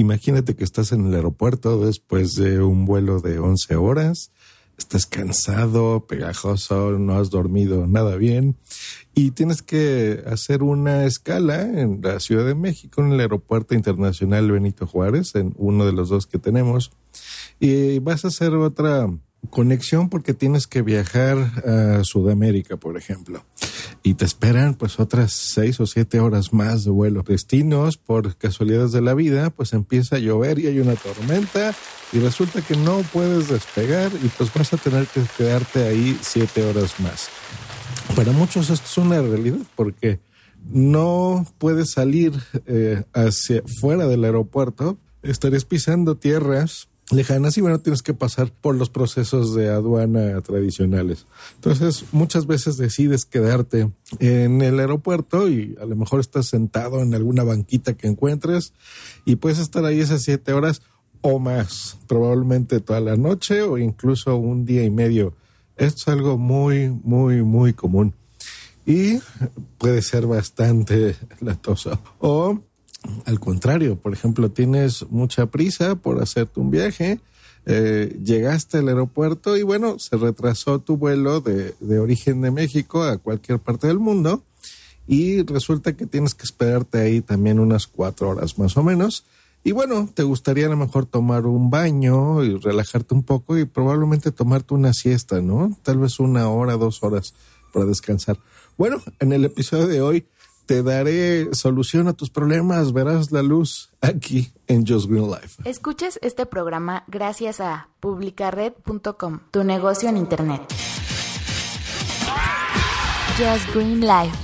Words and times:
Imagínate 0.00 0.56
que 0.56 0.64
estás 0.64 0.92
en 0.92 1.04
el 1.04 1.14
aeropuerto 1.14 1.84
después 1.84 2.34
de 2.34 2.62
un 2.62 2.86
vuelo 2.86 3.20
de 3.20 3.38
11 3.38 3.76
horas, 3.76 4.32
estás 4.78 5.04
cansado, 5.04 6.06
pegajoso, 6.06 6.92
no 6.92 7.18
has 7.18 7.28
dormido 7.28 7.86
nada 7.86 8.16
bien 8.16 8.56
y 9.14 9.32
tienes 9.32 9.60
que 9.60 10.22
hacer 10.24 10.62
una 10.62 11.04
escala 11.04 11.60
en 11.60 12.00
la 12.02 12.18
Ciudad 12.18 12.46
de 12.46 12.54
México, 12.54 13.02
en 13.02 13.12
el 13.12 13.20
Aeropuerto 13.20 13.74
Internacional 13.74 14.50
Benito 14.50 14.86
Juárez, 14.86 15.34
en 15.34 15.52
uno 15.58 15.84
de 15.84 15.92
los 15.92 16.08
dos 16.08 16.26
que 16.26 16.38
tenemos, 16.38 16.92
y 17.58 17.98
vas 17.98 18.24
a 18.24 18.28
hacer 18.28 18.54
otra 18.54 19.06
conexión 19.48 20.10
porque 20.10 20.34
tienes 20.34 20.66
que 20.66 20.82
viajar 20.82 21.38
a 21.66 22.04
Sudamérica, 22.04 22.76
por 22.76 22.96
ejemplo. 22.96 23.44
Y 24.02 24.14
te 24.14 24.24
esperan 24.24 24.74
pues 24.74 25.00
otras 25.00 25.32
seis 25.32 25.80
o 25.80 25.86
siete 25.86 26.20
horas 26.20 26.52
más 26.52 26.84
de 26.84 26.90
vuelo. 26.90 27.22
Destinos, 27.22 27.96
por 27.96 28.36
casualidades 28.36 28.92
de 28.92 29.00
la 29.00 29.14
vida, 29.14 29.50
pues 29.50 29.72
empieza 29.72 30.16
a 30.16 30.18
llover 30.18 30.58
y 30.58 30.66
hay 30.66 30.80
una 30.80 30.94
tormenta 30.94 31.74
y 32.12 32.18
resulta 32.18 32.60
que 32.62 32.76
no 32.76 32.98
puedes 33.12 33.48
despegar 33.48 34.10
y 34.22 34.28
pues 34.28 34.52
vas 34.52 34.72
a 34.72 34.76
tener 34.76 35.06
que 35.06 35.22
quedarte 35.36 35.84
ahí 35.86 36.18
siete 36.20 36.64
horas 36.64 36.98
más. 37.00 37.28
Para 38.14 38.32
muchos 38.32 38.70
esto 38.70 38.86
es 38.86 38.98
una 38.98 39.20
realidad 39.22 39.60
porque 39.76 40.20
no 40.68 41.46
puedes 41.58 41.92
salir 41.92 42.32
eh, 42.66 43.04
hacia 43.14 43.62
fuera 43.80 44.06
del 44.06 44.24
aeropuerto, 44.24 44.98
estarías 45.22 45.64
pisando 45.64 46.16
tierras 46.16 46.89
lejanas 47.12 47.56
y 47.56 47.60
bueno, 47.60 47.80
tienes 47.80 48.02
que 48.02 48.14
pasar 48.14 48.52
por 48.52 48.74
los 48.74 48.90
procesos 48.90 49.54
de 49.54 49.68
aduana 49.68 50.40
tradicionales. 50.40 51.26
Entonces, 51.56 52.04
muchas 52.12 52.46
veces 52.46 52.76
decides 52.76 53.24
quedarte 53.24 53.90
en 54.18 54.62
el 54.62 54.78
aeropuerto 54.80 55.48
y 55.48 55.76
a 55.80 55.86
lo 55.86 55.96
mejor 55.96 56.20
estás 56.20 56.46
sentado 56.46 57.02
en 57.02 57.14
alguna 57.14 57.44
banquita 57.44 57.94
que 57.94 58.06
encuentres 58.06 58.72
y 59.24 59.36
puedes 59.36 59.58
estar 59.58 59.84
ahí 59.84 60.00
esas 60.00 60.22
siete 60.22 60.52
horas 60.52 60.82
o 61.22 61.38
más, 61.38 61.98
probablemente 62.06 62.80
toda 62.80 63.00
la 63.00 63.16
noche 63.16 63.62
o 63.62 63.78
incluso 63.78 64.36
un 64.36 64.64
día 64.64 64.84
y 64.84 64.90
medio. 64.90 65.34
Esto 65.76 66.02
es 66.02 66.08
algo 66.08 66.38
muy, 66.38 66.90
muy, 66.90 67.42
muy 67.42 67.72
común 67.72 68.14
y 68.86 69.20
puede 69.78 70.02
ser 70.02 70.26
bastante 70.26 71.16
latoso. 71.40 71.98
O 72.18 72.60
al 73.24 73.40
contrario, 73.40 73.96
por 73.96 74.12
ejemplo, 74.12 74.50
tienes 74.50 75.06
mucha 75.10 75.46
prisa 75.46 75.94
por 75.94 76.22
hacerte 76.22 76.60
un 76.60 76.70
viaje, 76.70 77.20
eh, 77.66 78.18
llegaste 78.22 78.78
al 78.78 78.88
aeropuerto 78.88 79.56
y 79.56 79.62
bueno, 79.62 79.98
se 79.98 80.16
retrasó 80.16 80.78
tu 80.78 80.96
vuelo 80.96 81.40
de, 81.40 81.74
de 81.80 81.98
origen 81.98 82.40
de 82.40 82.50
México 82.50 83.02
a 83.02 83.18
cualquier 83.18 83.58
parte 83.58 83.86
del 83.86 83.98
mundo 83.98 84.42
y 85.06 85.42
resulta 85.42 85.96
que 85.96 86.06
tienes 86.06 86.34
que 86.34 86.44
esperarte 86.44 86.98
ahí 86.98 87.20
también 87.20 87.58
unas 87.58 87.86
cuatro 87.86 88.28
horas 88.28 88.58
más 88.58 88.76
o 88.76 88.82
menos. 88.82 89.24
Y 89.62 89.72
bueno, 89.72 90.08
te 90.14 90.22
gustaría 90.22 90.66
a 90.66 90.70
lo 90.70 90.76
mejor 90.76 91.04
tomar 91.04 91.44
un 91.46 91.68
baño 91.68 92.42
y 92.44 92.56
relajarte 92.56 93.14
un 93.14 93.22
poco 93.22 93.58
y 93.58 93.66
probablemente 93.66 94.30
tomarte 94.30 94.72
una 94.72 94.94
siesta, 94.94 95.42
¿no? 95.42 95.76
Tal 95.82 95.98
vez 95.98 96.18
una 96.18 96.48
hora, 96.48 96.76
dos 96.76 97.02
horas 97.02 97.34
para 97.72 97.84
descansar. 97.84 98.38
Bueno, 98.78 99.02
en 99.18 99.32
el 99.32 99.44
episodio 99.44 99.86
de 99.86 100.00
hoy 100.00 100.26
te 100.70 100.84
daré 100.84 101.52
solución 101.52 102.06
a 102.06 102.12
tus 102.12 102.30
problemas, 102.30 102.92
verás 102.92 103.32
la 103.32 103.42
luz 103.42 103.90
aquí 104.00 104.52
en 104.68 104.86
Just 104.86 105.10
Green 105.10 105.28
Life. 105.28 105.60
Escuches 105.64 106.20
este 106.22 106.46
programa 106.46 107.02
gracias 107.08 107.60
a 107.60 107.88
publicared.com, 107.98 109.40
tu 109.50 109.64
negocio 109.64 110.08
en 110.08 110.16
Internet. 110.16 110.62
Just 113.36 113.74
Green 113.74 114.02
Life. 114.02 114.38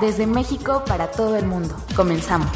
Desde 0.00 0.26
México 0.26 0.82
para 0.84 1.08
todo 1.12 1.36
el 1.36 1.46
mundo. 1.46 1.76
Comenzamos. 1.94 2.50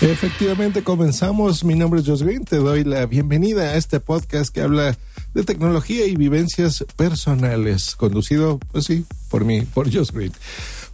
Efectivamente, 0.00 0.82
comenzamos. 0.82 1.64
Mi 1.64 1.74
nombre 1.74 2.00
es 2.00 2.06
Josh 2.06 2.22
Green. 2.22 2.46
Te 2.46 2.56
doy 2.56 2.82
la 2.82 3.04
bienvenida 3.04 3.64
a 3.64 3.76
este 3.76 4.00
podcast 4.00 4.54
que 4.54 4.62
habla 4.62 4.96
de 5.34 5.44
tecnología 5.44 6.06
y 6.06 6.16
vivencias 6.16 6.82
personales, 6.96 7.94
conducido, 7.94 8.58
pues 8.72 8.86
sí, 8.86 9.04
por 9.28 9.44
mí, 9.44 9.60
por 9.60 9.94
Josh 9.94 10.12
Green. 10.12 10.32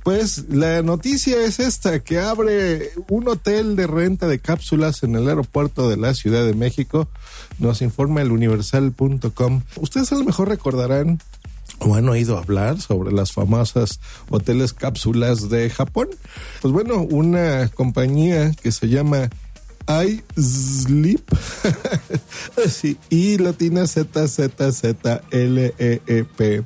Pues 0.06 0.44
la 0.48 0.82
noticia 0.82 1.42
es 1.42 1.58
esta, 1.58 1.98
que 1.98 2.20
abre 2.20 2.92
un 3.08 3.26
hotel 3.26 3.74
de 3.74 3.88
renta 3.88 4.28
de 4.28 4.38
cápsulas 4.38 5.02
en 5.02 5.16
el 5.16 5.28
aeropuerto 5.28 5.90
de 5.90 5.96
la 5.96 6.14
Ciudad 6.14 6.46
de 6.46 6.54
México. 6.54 7.08
Nos 7.58 7.82
informa 7.82 8.22
el 8.22 8.30
universal.com. 8.30 9.62
Ustedes 9.74 10.12
a 10.12 10.14
lo 10.14 10.22
mejor 10.22 10.48
recordarán 10.48 11.20
o 11.80 11.96
han 11.96 12.08
oído 12.08 12.38
hablar 12.38 12.80
sobre 12.80 13.10
las 13.10 13.32
famosas 13.32 13.98
hoteles 14.30 14.74
cápsulas 14.74 15.48
de 15.48 15.70
Japón. 15.70 16.10
Pues 16.62 16.72
bueno, 16.72 17.02
una 17.02 17.68
compañía 17.74 18.52
que 18.62 18.70
se 18.70 18.88
llama 18.88 19.28
iSleep 19.88 21.22
sí, 22.68 22.96
y 23.10 23.38
latina 23.38 23.88
Z 23.88 24.28
Z 24.28 24.72
Z 24.72 25.22
L 25.32 25.74
E 25.78 26.00
E 26.06 26.24
P 26.24 26.64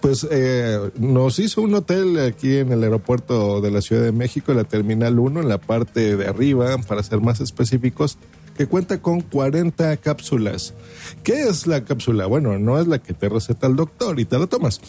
pues 0.00 0.26
eh, 0.30 0.90
nos 0.98 1.38
hizo 1.38 1.62
un 1.62 1.74
hotel 1.74 2.18
aquí 2.20 2.56
en 2.56 2.72
el 2.72 2.82
aeropuerto 2.82 3.60
de 3.60 3.70
la 3.70 3.80
Ciudad 3.80 4.02
de 4.02 4.12
México, 4.12 4.52
en 4.52 4.58
la 4.58 4.64
Terminal 4.64 5.18
1, 5.18 5.40
en 5.40 5.48
la 5.48 5.58
parte 5.58 6.16
de 6.16 6.26
arriba, 6.26 6.78
para 6.78 7.02
ser 7.02 7.20
más 7.20 7.40
específicos, 7.40 8.18
que 8.56 8.66
cuenta 8.66 9.00
con 9.00 9.20
40 9.20 9.96
cápsulas. 9.98 10.74
¿Qué 11.22 11.42
es 11.42 11.66
la 11.66 11.84
cápsula? 11.84 12.26
Bueno, 12.26 12.58
no 12.58 12.78
es 12.78 12.86
la 12.86 12.98
que 12.98 13.14
te 13.14 13.28
receta 13.28 13.66
el 13.66 13.76
doctor 13.76 14.18
y 14.20 14.24
te 14.24 14.38
la 14.38 14.46
tomas. 14.46 14.80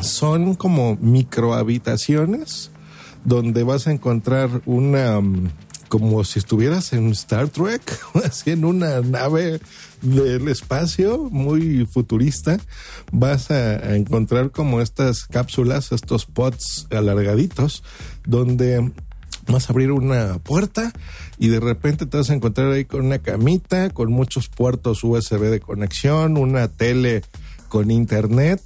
Son 0.00 0.54
como 0.54 0.96
microhabitaciones 1.00 2.70
donde 3.24 3.62
vas 3.62 3.86
a 3.86 3.92
encontrar 3.92 4.62
una 4.66 5.20
mm, 5.20 5.50
como 5.94 6.24
si 6.24 6.40
estuvieras 6.40 6.92
en 6.92 7.12
Star 7.12 7.50
Trek, 7.50 7.80
así 8.24 8.50
en 8.50 8.64
una 8.64 9.00
nave 9.00 9.60
del 10.02 10.48
espacio 10.48 11.28
muy 11.30 11.86
futurista, 11.86 12.58
vas 13.12 13.52
a, 13.52 13.94
encontrar 13.94 14.50
como 14.50 14.80
estas 14.80 15.26
cápsulas, 15.26 15.92
estos 15.92 16.26
pods 16.26 16.88
alargaditos, 16.90 17.84
donde 18.26 18.90
vas 19.46 19.70
a 19.70 19.72
abrir 19.72 19.92
una 19.92 20.40
puerta 20.40 20.92
y 21.38 21.46
de 21.46 21.60
repente 21.60 22.06
te 22.06 22.16
vas 22.16 22.28
a 22.28 22.34
encontrar 22.34 22.72
ahí 22.72 22.86
con 22.86 23.06
una 23.06 23.20
camita, 23.20 23.90
con 23.90 24.10
muchos 24.10 24.48
puertos 24.48 25.04
USB 25.04 25.42
de 25.42 25.60
conexión, 25.60 26.36
una 26.36 26.66
tele 26.66 27.22
con 27.68 27.92
internet, 27.92 28.60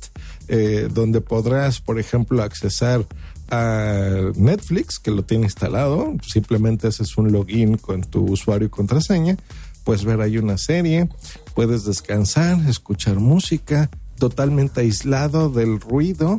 eh, 0.48 0.88
donde 0.90 1.20
podrás, 1.20 1.82
por 1.82 2.00
ejemplo, 2.00 2.42
accesar 2.42 3.04
a 3.50 4.32
Netflix, 4.34 4.98
que 4.98 5.10
lo 5.10 5.24
tiene 5.24 5.44
instalado, 5.44 6.14
simplemente 6.26 6.88
haces 6.88 7.16
un 7.16 7.32
login 7.32 7.76
con 7.76 8.02
tu 8.02 8.24
usuario 8.24 8.66
y 8.66 8.70
contraseña, 8.70 9.36
puedes 9.84 10.04
ver 10.04 10.20
ahí 10.20 10.38
una 10.38 10.58
serie, 10.58 11.08
puedes 11.54 11.84
descansar, 11.84 12.58
escuchar 12.68 13.16
música, 13.16 13.88
totalmente 14.18 14.80
aislado 14.80 15.48
del 15.48 15.80
ruido 15.80 16.36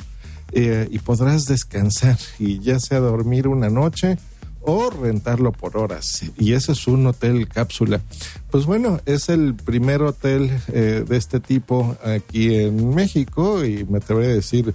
eh, 0.52 0.88
y 0.92 1.00
podrás 1.00 1.46
descansar 1.46 2.18
y 2.38 2.60
ya 2.60 2.80
sea 2.80 3.00
dormir 3.00 3.48
una 3.48 3.70
noche 3.70 4.18
o 4.62 4.90
rentarlo 4.90 5.52
por 5.52 5.78
horas. 5.78 6.24
Y 6.38 6.54
ese 6.54 6.74
es 6.74 6.88
un 6.88 7.08
hotel 7.08 7.48
cápsula. 7.48 8.02
Pues 8.52 8.66
bueno, 8.66 9.00
es 9.06 9.30
el 9.30 9.56
primer 9.56 10.02
hotel 10.02 10.52
eh, 10.70 11.04
de 11.08 11.18
este 11.18 11.40
tipo 11.40 11.98
aquí 12.04 12.56
en 12.56 12.94
México 12.96 13.64
y 13.64 13.86
me 13.86 13.98
atrevo 13.98 14.22
a 14.22 14.24
decir 14.24 14.74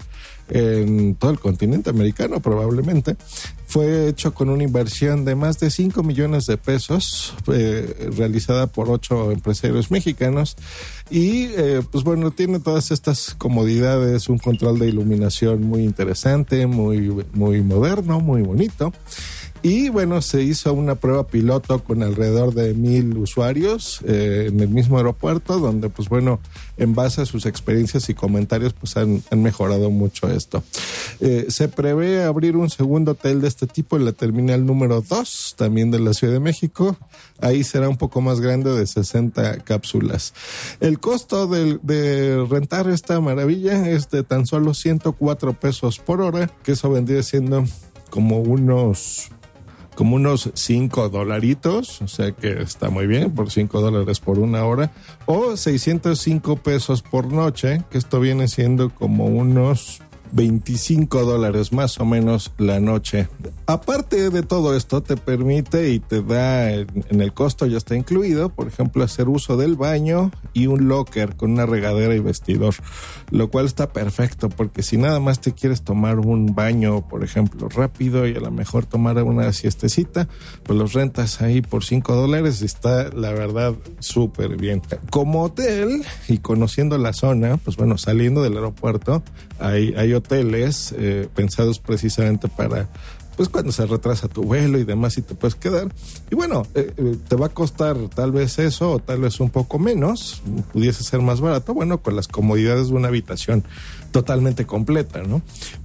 en 0.49 1.15
todo 1.15 1.31
el 1.31 1.41
continente 1.41 1.91
americano 1.91 2.41
probablemente. 2.41 3.17
Fue 3.67 4.09
hecho 4.09 4.35
con 4.35 4.51
una 4.51 4.63
inversión 4.63 5.25
de 5.25 5.35
más 5.35 5.59
de 5.59 5.71
5 5.71 6.03
millones 6.03 6.47
de 6.47 6.59
pesos 6.59 7.35
eh, 7.53 8.11
realizada 8.17 8.67
por 8.67 8.91
ocho 8.91 9.33
empresarios 9.33 9.91
mexicanos 9.91 10.57
y 11.11 11.47
eh, 11.57 11.83
pues 11.91 12.05
bueno, 12.05 12.31
tiene 12.31 12.61
todas 12.61 12.91
estas 12.91 13.35
comodidades, 13.37 14.29
un 14.29 14.39
control 14.39 14.79
de 14.79 14.89
iluminación 14.89 15.63
muy 15.63 15.83
interesante, 15.83 16.67
muy, 16.67 17.11
muy 17.33 17.63
moderno, 17.63 18.21
muy 18.21 18.43
bonito. 18.43 18.93
Y 19.65 19.89
bueno, 19.89 20.21
se 20.21 20.43
hizo 20.43 20.75
una 20.75 20.95
prueba 20.95 21.27
piloto 21.27 21.83
con 21.83 22.03
alrededor 22.03 22.53
de 22.53 22.75
mil 22.75 23.17
usuarios 23.17 24.03
eh, 24.07 24.51
en 24.51 24.61
el 24.61 24.69
mismo 24.69 24.99
aeropuerto, 24.99 25.59
donde 25.59 25.89
pues 25.89 26.11
bueno, 26.11 26.39
en 26.77 26.95
base 26.95 27.23
a 27.23 27.25
sus 27.25 27.47
experiencias 27.47 28.11
y 28.11 28.15
comentarios, 28.15 28.75
pues 28.75 28.99
han, 28.99 29.23
mejorado 29.35 29.89
mucho 29.89 30.29
esto. 30.29 30.63
Eh, 31.21 31.47
se 31.49 31.69
prevé 31.69 32.25
abrir 32.25 32.59
un 32.59 32.69
segundo 32.69 33.13
hotel 33.13 33.41
de 33.41 33.49
este 33.49 33.67
tipo 33.67 33.97
en 33.97 34.05
la 34.05 34.13
terminal 34.13 34.67
número 34.67 35.01
2, 35.01 35.55
también 35.57 35.91
de 35.91 35.99
la 35.99 36.13
Ciudad 36.13 36.35
de 36.35 36.41
México. 36.41 36.99
Ahí 37.41 37.65
será 37.65 37.89
un 37.89 37.97
poco 37.97 38.21
más 38.21 38.41
grande, 38.41 38.71
de 38.71 38.87
60 38.87 39.61
cápsulas. 39.61 40.35
El 40.81 41.01
costo 41.01 41.47
de, 41.47 41.79
de 41.83 42.45
rentar 42.51 42.91
esta 42.91 43.19
maravilla 43.19 43.89
es 43.89 44.11
de 44.11 44.25
tan 44.25 44.45
solo 44.45 44.75
104 44.75 45.55
pesos 45.55 46.01
por 46.01 46.21
hora, 46.21 46.51
que 46.63 46.73
eso 46.73 46.91
vendría 46.91 47.23
siendo 47.23 47.65
como 48.11 48.41
unos 48.41 49.31
como 49.95 50.17
unos 50.17 50.51
5 50.55 51.09
dolaritos, 51.09 52.03
o 52.03 52.09
sea 52.09 52.33
que 52.33 52.63
está 52.63 52.91
muy 52.91 53.07
bien, 53.07 53.33
por 53.33 53.51
5 53.51 53.81
dólares 53.81 54.21
por 54.21 54.39
una 54.39 54.65
hora, 54.65 54.93
o 55.27 55.57
605 55.57 56.57
pesos 56.57 57.03
por 57.03 57.33
noche, 57.33 57.83
que 57.91 57.99
esto 57.99 58.21
viene 58.21 58.49
siendo 58.49 58.91
como 58.91 59.27
unos 59.27 60.01
25 60.35 61.25
dólares 61.25 61.73
más 61.73 61.99
o 61.99 62.05
menos 62.05 62.53
la 62.59 62.81
noche. 62.81 63.29
Aparte 63.67 64.31
de 64.31 64.43
todo 64.43 64.77
esto, 64.77 65.03
te 65.03 65.17
permite 65.17 65.91
y 65.91 66.01
te 66.01 66.23
da 66.23 66.71
en 66.71 67.21
el 67.21 67.33
costo 67.33 67.67
ya 67.67 67.79
está 67.79 67.97
incluido, 67.97 68.49
por 68.49 68.67
ejemplo, 68.67 69.05
hacer 69.05 69.29
uso 69.29 69.57
del 69.57 69.77
baño 69.77 70.31
y 70.53 70.67
un 70.67 70.89
locker 70.89 71.37
con 71.37 71.53
una 71.53 71.67
regadera 71.67 72.15
y 72.15 72.19
vestidor, 72.19 72.75
lo 73.31 73.51
cual 73.51 73.67
está 73.67 73.93
perfecto 73.93 74.49
porque 74.49 74.83
si 74.83 74.97
nada 74.97 75.21
más 75.21 75.41
te 75.41 75.53
quieres 75.53 75.83
tomar 75.83 76.19
un 76.19 76.55
baño, 76.55 77.09
por 77.09 77.25
ejemplo, 77.25 77.69
rápido 77.69 78.27
y 78.27 78.35
a 78.35 78.41
lo 78.41 78.51
mejor 78.51 78.87
tomar 78.87 79.23
una 79.23 79.53
siestecita, 79.53 80.29
pues 80.65 80.79
los 80.79 80.93
rentas 80.93 81.41
ahí 81.41 81.63
por 81.63 81.85
5 81.85 82.15
dólares 82.15 82.63
está 82.63 83.11
la 83.11 83.33
verdad 83.33 83.75
súper 84.01 84.57
bien. 84.57 84.83
Como 85.11 85.45
hotel 85.45 86.05
y 86.29 86.39
conociendo 86.39 86.99
la 86.99 87.13
zona, 87.13 87.57
pues 87.59 87.77
bueno, 87.77 87.99
saliendo 87.99 88.43
del 88.43 88.55
aeropuerto, 88.55 89.23
hay, 89.59 89.95
hay 89.97 90.13
hoteles 90.25 90.95
eh, 90.97 91.29
pensados 91.35 91.79
precisamente 91.79 92.49
para 92.49 92.89
pues 93.37 93.49
cuando 93.49 93.73
se 93.73 93.85
retrasa 93.85 94.29
tu 94.29 94.45
vuelo 94.45 94.79
y 94.79 94.85
demás 94.85 95.19
y 95.19 95.23
te 95.23 95.35
puedes 95.35 95.57
quedar. 95.57 95.93
Y 96.31 96.37
bueno, 96.37 96.63
eh, 96.75 96.93
eh, 96.97 97.17
te 97.27 97.35
va 97.35 97.47
a 97.47 97.49
costar 97.49 97.97
tal 98.15 98.31
vez 98.31 98.61
eso 98.61 98.93
o 98.93 98.99
tal 99.01 99.21
vez 99.23 99.41
un 99.41 99.51
poco 99.51 99.81
menos, 99.81 100.41
pudiese 100.73 101.03
ser 101.03 101.21
más 101.21 101.41
barato, 101.41 101.75
bueno, 101.75 102.01
con 102.01 102.15
las 102.15 102.29
comodidades 102.29 102.89
de 102.89 102.95
una 102.95 103.09
habitación 103.09 103.65
totalmente 104.13 104.67
completa, 104.67 105.23
¿no? 105.23 105.43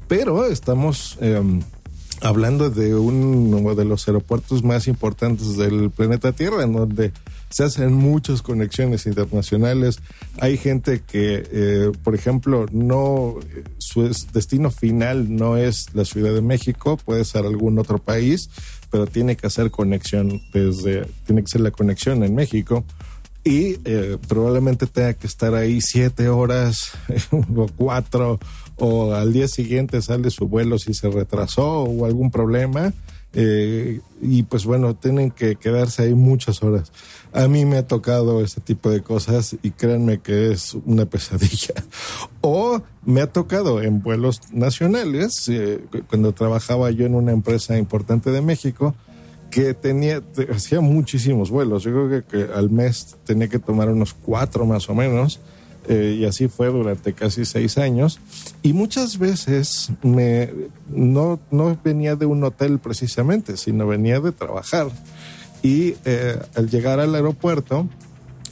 Pero 0.08 0.46
estamos... 0.46 1.18
Em, 1.22 1.62
hablando 2.22 2.70
de 2.70 2.96
uno 2.96 3.76
de 3.76 3.86
los 3.86 4.08
aeropuertos 4.08 4.64
más 4.64 4.88
importantes 4.88 5.58
del 5.58 5.90
planeta 5.90 6.32
Tierra, 6.32 6.64
en 6.64 6.74
donde 6.74 7.12
se 7.50 7.64
hacen 7.64 7.94
muchas 7.94 8.42
conexiones 8.42 9.06
internacionales. 9.06 10.00
Hay 10.40 10.58
gente 10.58 11.02
que, 11.06 11.44
eh, 11.52 11.92
por 12.04 12.16
ejemplo, 12.16 12.66
no 12.72 13.36
su 13.78 14.04
destino 14.34 14.70
final 14.70 15.36
no 15.36 15.58
es 15.58 15.88
la 15.94 16.06
Ciudad 16.06 16.34
de 16.34 16.42
México, 16.42 16.98
puede 16.98 17.26
ser 17.26 17.46
algún 17.46 17.80
otro 17.80 17.98
país, 17.98 18.50
pero 18.92 19.08
tiene 19.08 19.36
que 19.36 19.48
hacer 19.48 19.72
conexión 19.72 20.42
desde, 20.54 21.06
tiene 21.26 21.42
que 21.42 21.48
ser 21.48 21.62
la 21.62 21.72
conexión 21.72 22.24
en 22.24 22.36
México 22.36 22.84
y 23.50 23.80
eh, 23.84 24.20
probablemente 24.28 24.86
tenga 24.86 25.16
que 25.16 25.26
estar 25.26 25.56
ahí 25.56 25.82
siete 25.82 26.30
horas 26.30 26.92
o 27.32 27.68
cuatro 27.76 28.40
o 28.76 29.16
al 29.16 29.34
día 29.34 29.48
siguiente 29.48 30.04
sale 30.04 30.30
su 30.30 30.48
vuelo 30.48 30.78
si 30.78 30.94
se 30.94 31.10
retrasó 31.10 31.82
o 31.82 32.06
algún 32.06 32.30
problema 32.30 32.94
eh, 33.34 34.02
y 34.22 34.44
pues 34.44 34.66
bueno, 34.66 34.96
tienen 34.96 35.32
que 35.32 35.56
quedarse 35.56 36.04
ahí 36.04 36.14
muchas 36.14 36.62
horas. 36.62 36.92
A 37.34 37.48
mí 37.48 37.66
me 37.66 37.78
ha 37.78 37.88
tocado 37.88 38.44
ese 38.44 38.62
tipo 38.62 38.92
de 38.92 39.02
cosas 39.02 39.56
y 39.64 39.72
créanme 39.72 40.20
que 40.20 40.52
es 40.52 40.76
una 40.86 41.06
pesadilla. 41.06 41.74
O 42.42 42.82
me 43.04 43.20
ha 43.20 43.28
tocado 43.28 43.82
en 43.82 44.02
vuelos 44.02 44.42
nacionales, 44.54 45.50
eh, 45.50 45.84
cuando 46.08 46.32
trabajaba 46.32 46.90
yo 46.90 47.06
en 47.06 47.16
una 47.16 47.34
empresa 47.34 47.78
importante 47.78 48.32
de 48.32 48.42
México, 48.42 48.96
que 49.50 49.74
tenía, 49.74 50.22
hacía 50.54 50.82
muchísimos 50.82 51.50
vuelos. 51.50 51.84
Yo 51.84 51.92
creo 51.92 52.10
que, 52.10 52.28
que 52.28 52.54
al 52.54 52.70
mes 52.70 53.18
tenía 53.26 53.48
que 53.48 53.60
tomar 53.60 53.90
unos 53.90 54.14
cuatro 54.14 54.66
más 54.66 54.90
o 54.90 54.96
menos 54.96 55.40
eh, 55.88 56.18
y 56.20 56.26
así 56.26 56.48
fue 56.48 56.68
durante 56.68 57.14
casi 57.14 57.46
seis 57.46 57.78
años. 57.78 58.20
Y 58.62 58.74
muchas 58.74 59.18
veces 59.18 59.92
me, 60.04 60.50
no, 60.88 61.40
no 61.50 61.78
venía 61.84 62.16
de 62.16 62.28
un 62.28 62.44
hotel 62.44 62.80
precisamente, 62.80 63.58
sino 63.58 63.88
venía 63.88 64.20
de 64.20 64.32
trabajar. 64.32 64.88
Y 65.64 65.96
eh, 66.06 66.40
al 66.56 66.70
llegar 66.70 67.00
al 67.00 67.16
aeropuerto, 67.16 67.88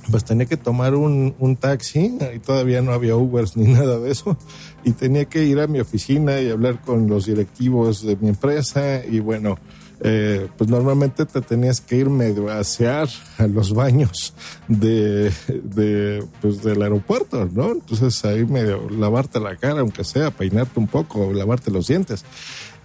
pues 0.10 0.26
tenía 0.26 0.48
que 0.48 0.58
tomar 0.58 0.96
un, 0.96 1.36
un, 1.38 1.56
taxi 1.58 2.18
y 2.34 2.40
todavía 2.40 2.82
no 2.82 2.94
había 2.94 3.16
Ubers 3.16 3.56
ni 3.56 3.66
nada 3.74 4.00
de 4.00 4.12
eso 4.12 4.38
y 4.84 4.94
tenía 4.94 5.26
que 5.26 5.44
ir 5.44 5.60
a 5.60 5.68
mi 5.68 5.80
oficina 5.80 6.40
y 6.40 6.50
hablar 6.50 6.82
con 6.82 7.08
los 7.08 7.26
directivos 7.26 8.06
de 8.06 8.16
mi 8.16 8.30
empresa 8.30 9.06
y 9.06 9.20
bueno, 9.20 9.58
eh, 10.02 10.48
pues 10.58 10.70
normalmente 10.70 11.26
te 11.26 11.42
tenías 11.42 11.82
que 11.82 11.98
ir 11.98 12.10
medio 12.10 12.50
a 12.50 12.60
asear 12.60 13.10
a 13.38 13.48
los 13.48 13.74
baños 13.74 14.34
de, 14.68 15.32
de, 15.48 16.24
pues 16.42 16.62
del 16.62 16.82
aeropuerto, 16.82 17.50
¿no? 17.52 17.72
Entonces 17.72 18.24
ahí 18.26 18.46
medio 18.46 18.90
lavarte 18.90 19.40
la 19.40 19.56
cara, 19.56 19.82
aunque 19.82 20.04
sea, 20.04 20.32
peinarte 20.32 20.80
un 20.80 20.88
poco, 20.88 21.34
lavarte 21.34 21.72
los 21.72 21.88
dientes. 21.88 22.24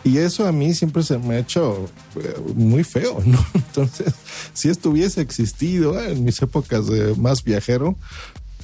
Y 0.04 0.18
eso 0.18 0.46
a 0.48 0.52
mí 0.52 0.74
siempre 0.74 1.02
se 1.02 1.18
me 1.18 1.36
ha 1.36 1.38
hecho 1.38 1.88
eh, 2.16 2.34
muy 2.54 2.82
feo, 2.82 3.22
¿no? 3.24 3.38
Entonces, 3.54 4.14
si 4.52 4.68
esto 4.68 4.90
hubiese 4.90 5.20
existido 5.20 6.02
en 6.02 6.24
mis 6.24 6.40
épocas 6.42 6.86
de 6.88 7.14
más 7.16 7.44
viajero, 7.44 7.96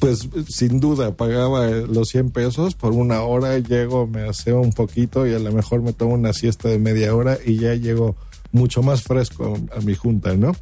pues 0.00 0.29
sin 0.49 0.81
duda 0.81 1.17
pagaba 1.17 1.67
los 1.69 2.09
100 2.09 2.31
pesos 2.31 2.75
por 2.75 2.93
una 2.93 3.23
hora, 3.23 3.59
llego, 3.59 4.06
me 4.06 4.29
aseo 4.29 4.61
un 4.61 4.73
poquito 4.73 5.27
y 5.27 5.35
a 5.35 5.39
lo 5.39 5.53
mejor 5.53 5.83
me 5.83 5.93
tomo 5.93 6.15
una 6.15 6.33
siesta 6.33 6.69
de 6.69 6.79
media 6.79 7.15
hora 7.15 7.39
y 7.45 7.59
ya 7.59 7.75
llego 7.75 8.17
mucho 8.53 8.83
más 8.83 9.03
fresco 9.03 9.59
a 9.77 9.81
mi 9.81 9.95
junta, 9.95 10.35
¿no? 10.35 10.53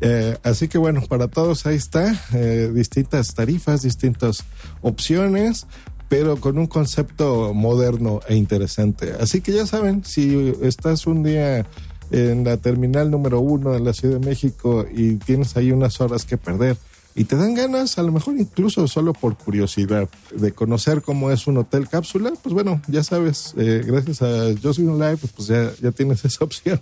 Eh, 0.00 0.36
así 0.42 0.68
que 0.68 0.78
bueno, 0.78 1.02
para 1.02 1.28
todos 1.28 1.66
ahí 1.66 1.76
está, 1.76 2.14
eh, 2.34 2.70
distintas 2.72 3.34
tarifas, 3.34 3.82
distintas 3.82 4.44
opciones 4.80 5.66
pero 6.08 6.36
con 6.36 6.58
un 6.58 6.66
concepto 6.66 7.54
moderno 7.54 8.20
e 8.28 8.36
interesante. 8.36 9.14
Así 9.18 9.40
que 9.40 9.52
ya 9.52 9.64
saben, 9.64 10.04
si 10.04 10.52
estás 10.60 11.06
un 11.06 11.22
día 11.22 11.64
en 12.10 12.44
la 12.44 12.58
terminal 12.58 13.10
número 13.10 13.40
uno 13.40 13.72
de 13.72 13.80
la 13.80 13.94
Ciudad 13.94 14.20
de 14.20 14.26
México 14.26 14.84
y 14.94 15.14
tienes 15.14 15.56
ahí 15.56 15.72
unas 15.72 16.02
horas 16.02 16.26
que 16.26 16.36
perder 16.36 16.76
y 17.14 17.24
te 17.24 17.36
dan 17.36 17.54
ganas, 17.54 17.98
a 17.98 18.02
lo 18.02 18.12
mejor 18.12 18.36
incluso 18.38 18.86
solo 18.88 19.12
por 19.12 19.36
curiosidad, 19.36 20.08
de 20.34 20.52
conocer 20.52 21.02
cómo 21.02 21.30
es 21.30 21.46
un 21.46 21.58
hotel 21.58 21.88
cápsula, 21.88 22.32
pues 22.42 22.54
bueno, 22.54 22.80
ya 22.88 23.02
sabes, 23.02 23.54
eh, 23.56 23.82
gracias 23.86 24.22
a 24.22 24.54
Just 24.62 24.78
Live, 24.78 25.18
pues 25.34 25.48
ya, 25.48 25.72
ya 25.80 25.92
tienes 25.92 26.24
esa 26.24 26.44
opción 26.44 26.80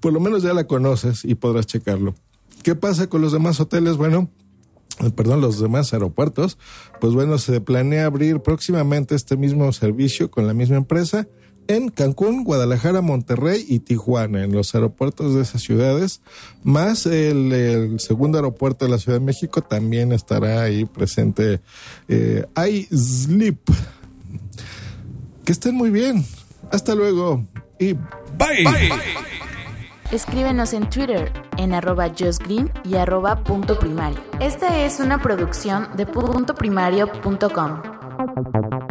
por 0.00 0.12
lo 0.12 0.20
menos 0.20 0.42
ya 0.42 0.54
la 0.54 0.64
conoces 0.64 1.24
y 1.24 1.34
podrás 1.34 1.66
checarlo. 1.66 2.14
¿Qué 2.62 2.74
pasa 2.74 3.06
con 3.06 3.22
los 3.22 3.32
demás 3.32 3.60
hoteles? 3.60 3.96
Bueno, 3.96 4.28
perdón, 5.16 5.40
los 5.40 5.60
demás 5.60 5.92
aeropuertos, 5.92 6.58
pues 7.00 7.14
bueno, 7.14 7.38
se 7.38 7.60
planea 7.60 8.06
abrir 8.06 8.40
próximamente 8.40 9.14
este 9.14 9.36
mismo 9.36 9.72
servicio 9.72 10.30
con 10.30 10.46
la 10.46 10.54
misma 10.54 10.76
empresa 10.76 11.26
en 11.70 11.88
Cancún, 11.88 12.42
Guadalajara, 12.42 13.00
Monterrey 13.00 13.64
y 13.68 13.78
Tijuana, 13.78 14.42
en 14.42 14.52
los 14.52 14.74
aeropuertos 14.74 15.36
de 15.36 15.42
esas 15.42 15.62
ciudades, 15.62 16.20
más 16.64 17.06
el, 17.06 18.00
segundo 18.00 18.38
aeropuerto 18.38 18.84
de 18.84 18.90
la 18.90 18.98
Ciudad 18.98 19.20
de 19.20 19.24
México 19.24 19.62
también 19.62 20.12
estará 20.12 20.62
ahí 20.62 20.84
presente. 20.84 21.60
Eh, 22.08 22.44
iSleep. 22.56 23.60
Que 25.44 25.52
estén 25.52 25.76
muy 25.76 25.90
bien. 25.90 26.24
Hasta 26.72 26.96
luego 26.96 27.46
y 27.78 27.92
bye. 27.92 28.90
Escríbenos 30.10 30.72
en 30.72 30.90
Twitter 30.90 31.32
en 31.60 31.74
arroba 31.74 32.08
justgreen 32.08 32.72
y 32.84 32.96
arroba 32.96 33.44
punto 33.44 33.78
primario. 33.78 34.18
Esta 34.40 34.84
es 34.84 34.98
una 34.98 35.18
producción 35.18 35.88
de 35.96 36.06
puntoprimario.com. 36.06 38.89